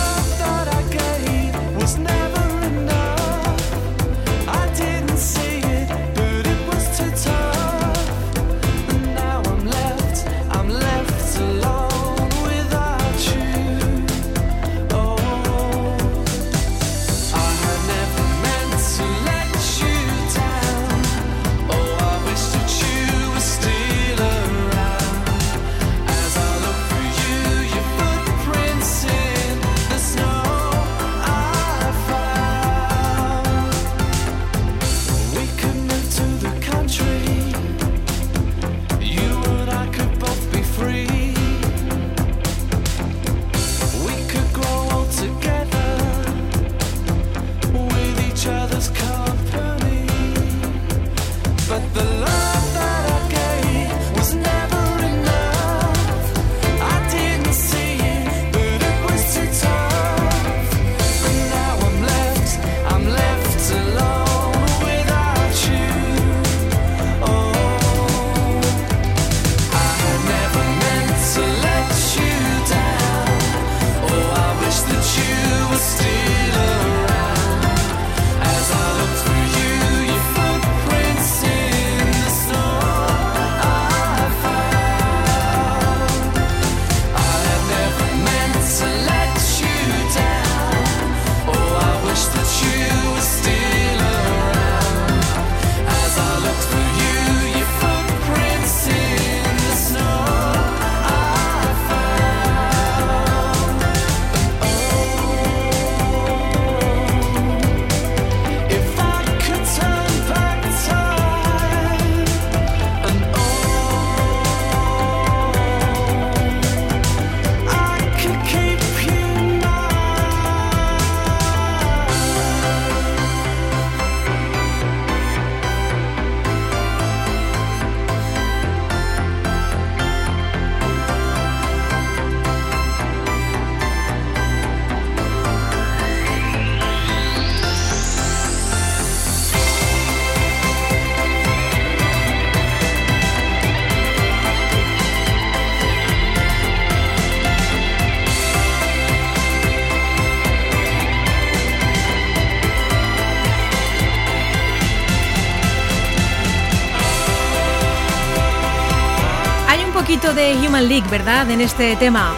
poquito 160.24 160.34
de 160.34 160.54
Human 160.66 160.88
League, 160.88 161.08
¿verdad? 161.10 161.50
En 161.50 161.60
este 161.60 161.96
tema. 161.96 162.32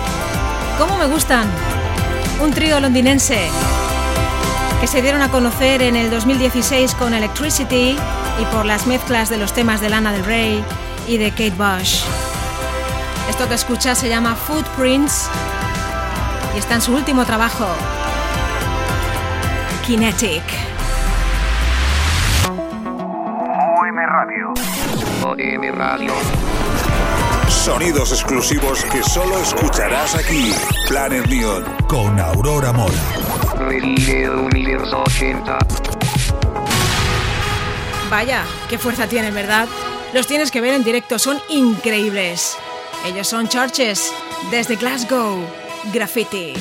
¿Cómo 0.79 0.97
me 0.97 1.07
gustan? 1.07 1.47
Un 2.41 2.53
trío 2.53 2.81
londinense 2.81 3.49
que 4.81 4.87
se 4.87 5.03
dieron 5.03 5.23
a 5.23 5.31
conocer 5.31 5.83
en 5.83 5.95
el 5.95 6.11
2016 6.11 6.95
con 6.95 7.15
Electricity 7.15 7.97
y 8.41 8.45
por 8.53 8.67
las 8.67 8.87
mezclas 8.87 9.29
de 9.29 9.37
los 9.37 9.53
temas 9.53 9.81
de 9.81 9.91
Lana 9.91 10.13
del 10.13 10.25
Rey 10.25 10.65
y 11.07 11.19
de 11.19 11.31
Kate 11.31 11.53
Bush. 11.53 12.03
Esto 13.29 13.49
que 13.49 13.55
escuchas 13.55 13.99
se 13.99 14.09
llama 14.09 14.35
Footprints 14.35 15.31
y 16.55 16.59
está 16.59 16.75
en 16.75 16.83
su 16.83 16.95
último 16.95 17.25
trabajo, 17.25 17.67
Kinetic. 19.87 20.43
OM 22.49 23.97
Radio. 23.97 24.55
OM 25.23 25.77
Radio. 25.77 26.36
Sonidos 27.67 28.13
exclusivos 28.13 28.85
que 28.85 29.03
solo 29.03 29.43
escucharás 29.43 30.15
aquí. 30.15 30.53
Planet 30.87 31.27
Neon 31.27 31.65
con 31.89 32.21
Aurora 32.21 32.73
Mora. 32.73 32.95
Revive 33.59 34.23
el 34.23 34.31
universo 34.31 35.03
80. 35.03 35.59
Vaya, 38.09 38.45
qué 38.69 38.79
fuerza 38.79 39.09
tienen, 39.09 39.35
¿verdad? 39.35 39.67
Los 40.15 40.29
tienes 40.29 40.53
que 40.53 40.61
ver 40.61 40.75
en 40.75 40.85
directo, 40.85 41.19
son 41.19 41.41
increíbles. 41.49 42.57
Ellos 43.05 43.27
son 43.27 43.49
Churches, 43.49 44.13
desde 44.53 44.77
Glasgow, 44.77 45.45
Graffiti. 45.93 46.53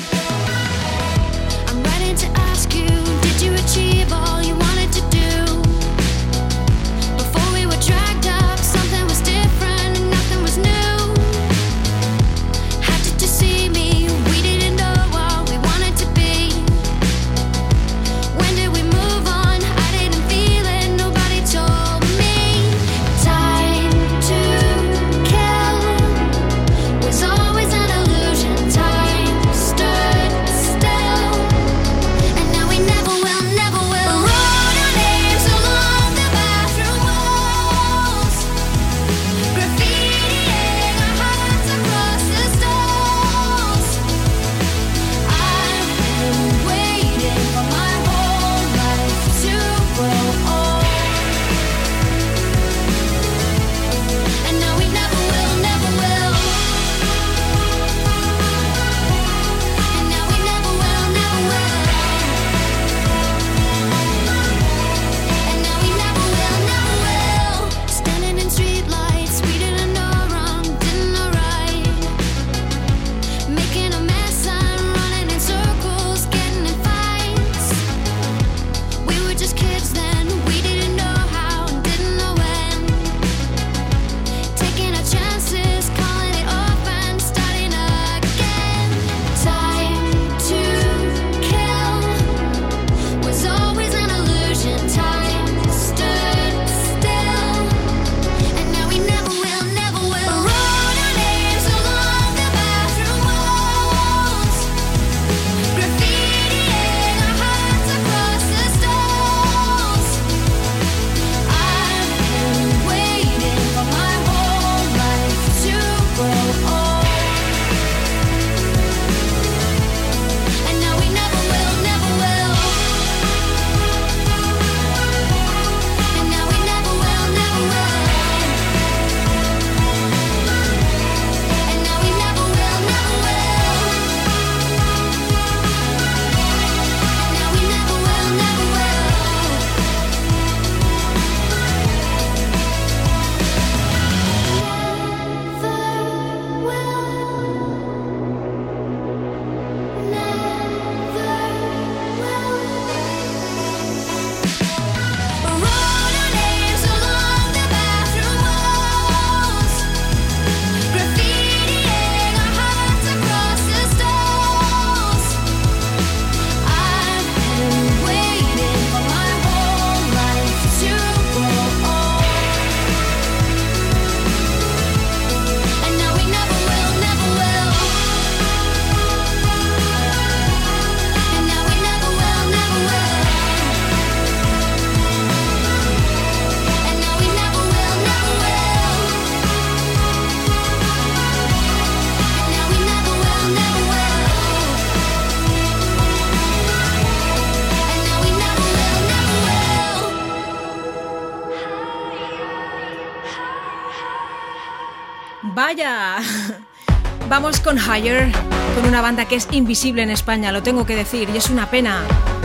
Vamos 207.36 207.60
con 207.60 207.76
Higher, 207.76 208.32
con 208.74 208.86
una 208.88 209.02
banda 209.02 209.26
que 209.26 209.34
es 209.34 209.46
invisible 209.50 210.02
en 210.02 210.08
España, 210.08 210.52
lo 210.52 210.62
tengo 210.62 210.86
que 210.86 210.96
decir, 210.96 211.28
y 211.28 211.36
es 211.36 211.50
una 211.50 211.68
pena, 211.68 212.00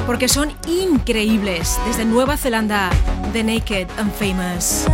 porque 0.05 0.27
son 0.27 0.51
increíbles 0.67 1.79
desde 1.87 2.03
Nueva 2.03 2.35
Zelanda, 2.35 2.89
The 3.31 3.41
Naked 3.41 3.87
and 3.97 4.11
Famous. 4.11 4.85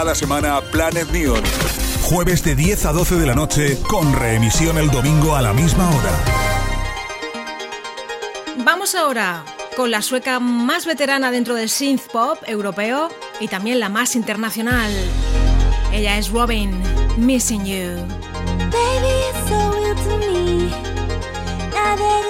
cada 0.00 0.14
semana 0.14 0.62
Planet 0.62 1.10
Neon. 1.10 1.42
Jueves 2.04 2.42
de 2.42 2.54
10 2.54 2.86
a 2.86 2.92
12 2.94 3.16
de 3.16 3.26
la 3.26 3.34
noche, 3.34 3.78
con 3.86 4.14
reemisión 4.14 4.78
el 4.78 4.90
domingo 4.90 5.36
a 5.36 5.42
la 5.42 5.52
misma 5.52 5.90
hora. 5.90 6.10
Vamos 8.64 8.94
ahora 8.94 9.44
con 9.76 9.90
la 9.90 10.00
sueca 10.00 10.40
más 10.40 10.86
veterana 10.86 11.30
dentro 11.30 11.54
del 11.54 11.68
synth 11.68 12.10
pop 12.10 12.38
europeo 12.46 13.10
y 13.40 13.48
también 13.48 13.78
la 13.78 13.90
más 13.90 14.16
internacional. 14.16 14.90
Ella 15.92 16.16
es 16.16 16.30
Robin, 16.30 16.80
Missing 17.18 17.66
You. 17.66 18.06
Baby, 18.70 19.12
it's 19.28 19.48
so 19.50 19.70
real 19.70 19.94
to 19.96 20.16
me. 20.16 20.70
Now 21.74 21.94
that 21.98 22.29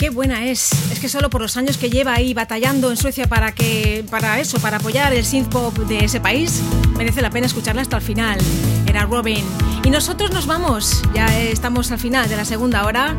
Qué 0.00 0.08
buena 0.08 0.46
es. 0.46 0.72
Es 0.90 0.98
que 0.98 1.10
solo 1.10 1.28
por 1.28 1.42
los 1.42 1.58
años 1.58 1.76
que 1.76 1.90
lleva 1.90 2.14
ahí 2.14 2.32
batallando 2.32 2.88
en 2.90 2.96
Suecia 2.96 3.26
para 3.26 3.52
que 3.52 4.02
para 4.10 4.40
eso, 4.40 4.58
para 4.58 4.78
apoyar 4.78 5.12
el 5.12 5.26
synth 5.26 5.50
pop 5.50 5.76
de 5.76 6.06
ese 6.06 6.20
país, 6.20 6.62
merece 6.96 7.20
la 7.20 7.28
pena 7.28 7.46
escucharla 7.46 7.82
hasta 7.82 7.98
el 7.98 8.02
final. 8.02 8.38
Era 8.86 9.04
Robin. 9.04 9.44
Y 9.84 9.90
nosotros 9.90 10.32
nos 10.32 10.46
vamos. 10.46 11.02
Ya 11.12 11.26
estamos 11.38 11.92
al 11.92 11.98
final 11.98 12.30
de 12.30 12.36
la 12.38 12.46
segunda 12.46 12.86
hora 12.86 13.14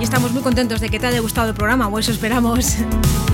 y 0.00 0.04
estamos 0.04 0.32
muy 0.32 0.40
contentos 0.40 0.80
de 0.80 0.88
que 0.88 0.98
te 0.98 1.06
haya 1.06 1.20
gustado 1.20 1.50
el 1.50 1.54
programa, 1.54 1.86
o 1.88 1.98
eso 1.98 2.12
esperamos. 2.12 2.76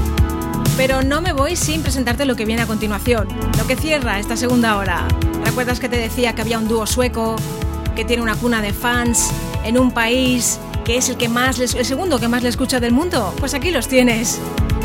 Pero 0.77 1.05
no 1.05 1.21
me 1.21 1.33
voy 1.33 1.55
sin 1.55 1.83
presentarte 1.83 2.25
lo 2.25 2.35
que 2.35 2.47
viene 2.47 2.62
a 2.62 2.67
continuación, 2.67 3.29
lo 3.57 3.67
que 3.69 3.77
cierra 3.77 4.19
esta 4.19 4.37
segunda 4.37 4.77
hora. 4.77 5.07
¿Recuerdas 5.45 5.79
que 5.79 5.89
te 5.89 5.99
decía 5.99 6.35
que 6.35 6.43
había 6.43 6.59
un 6.59 6.67
dúo 6.67 6.85
sueco 6.85 7.37
que 7.95 8.05
tiene 8.05 8.25
una 8.25 8.35
cuna 8.35 8.61
de 8.61 8.73
fans 8.73 9.31
en 9.62 9.79
un 9.79 9.93
país 9.93 10.59
que 10.87 10.97
es 10.97 11.09
el 11.09 11.16
que 11.16 11.28
más 11.28 11.59
el 11.59 11.84
segundo 11.84 12.20
que 12.20 12.28
más 12.28 12.45
le 12.45 12.49
escucha 12.49 12.78
del 12.78 12.93
mundo? 12.93 13.34
Pues 13.41 13.55
aquí 13.55 13.72
los 13.72 13.89
tienes. 13.89 14.39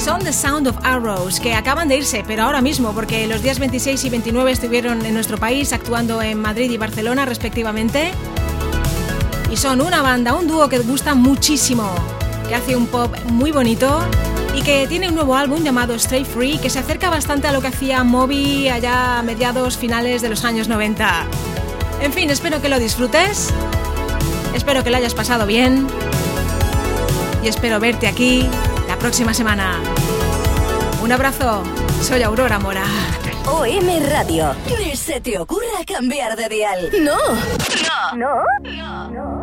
Son 0.04 0.20
The 0.20 0.34
Sound 0.34 0.68
of 0.68 0.78
Arrows, 0.82 1.40
que 1.40 1.54
acaban 1.54 1.90
de 1.90 1.98
irse, 1.98 2.24
pero 2.26 2.42
ahora 2.42 2.60
mismo, 2.60 2.92
porque 2.92 3.28
los 3.28 3.44
días 3.44 3.60
26 3.60 4.04
y 4.06 4.10
29 4.10 4.52
estuvieron 4.52 5.06
en 5.06 5.14
nuestro 5.14 5.38
país 5.38 5.72
actuando 5.74 6.20
en 6.24 6.40
Madrid 6.42 6.72
y 6.72 6.78
Barcelona 6.78 7.28
respectivamente. 7.28 8.14
Y 9.52 9.58
son 9.58 9.80
una 9.80 10.02
banda, 10.02 10.34
un 10.34 10.48
dúo 10.48 10.68
que 10.70 10.80
gusta 10.80 11.14
muchísimo, 11.14 11.94
que 12.48 12.56
hace 12.56 12.76
un 12.76 12.88
pop 12.88 13.16
muy 13.28 13.52
bonito 13.52 14.02
y 14.56 14.64
que 14.64 14.88
tiene 14.88 15.08
un 15.08 15.14
nuevo 15.14 15.36
álbum 15.36 15.64
llamado 15.64 15.98
Stray 16.00 16.26
Free 16.26 16.58
que 16.58 16.72
se 16.72 16.80
acerca 16.80 17.12
bastante 17.12 17.48
a 17.48 17.52
lo 17.52 17.62
que 17.62 17.68
hacía 17.68 18.04
Moby 18.04 18.70
allá 18.70 19.20
a 19.20 19.24
mediados 19.24 19.78
finales 19.78 20.24
de 20.24 20.30
los 20.30 20.46
años 20.46 20.68
90. 20.68 21.28
En 22.02 22.12
fin, 22.12 22.32
espero 22.32 22.60
que 22.60 22.70
lo 22.70 22.80
disfrutes, 22.80 23.54
espero 24.54 24.84
que 24.84 24.90
lo 24.90 24.98
hayas 24.98 25.14
pasado 25.14 25.46
bien 25.46 25.88
y 27.44 27.48
espero 27.48 27.80
verte 27.80 28.08
aquí 28.08 28.48
la 28.88 28.98
próxima 28.98 29.34
semana. 29.34 29.80
Un 31.02 31.12
abrazo, 31.12 31.64
soy 32.02 32.24
Aurora 32.24 32.60
Mora. 32.60 32.86
OM 33.48 34.04
Radio. 34.10 34.56
Ni 34.80 34.96
se 34.96 35.20
te 35.20 35.38
ocurra 35.40 35.84
cambiar 35.86 36.36
de 36.38 36.48
dial. 36.48 36.90
No. 37.02 37.18
No. 38.16 38.44
Thank 38.64 39.41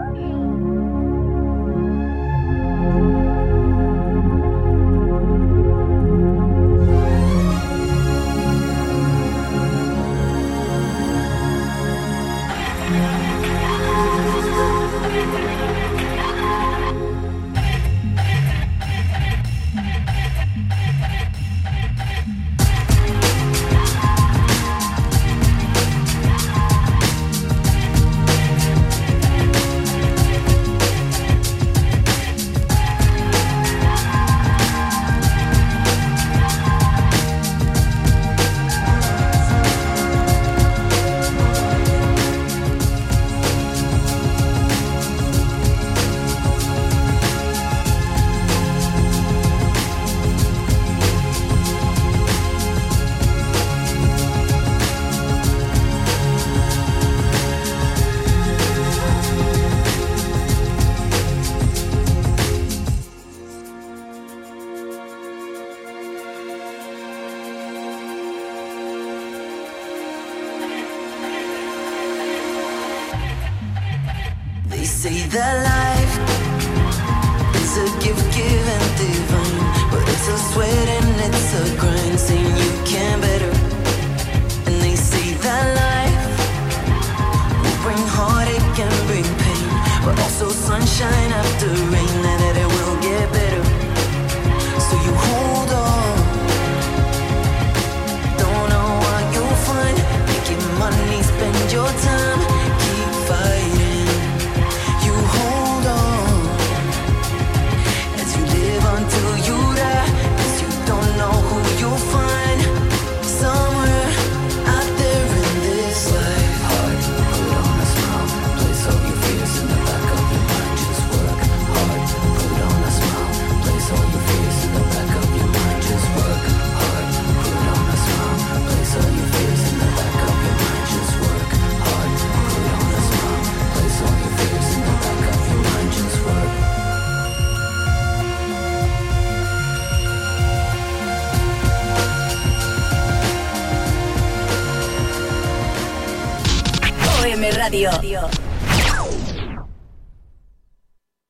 Radio. 147.86 148.07